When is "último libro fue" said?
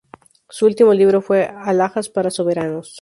0.65-1.45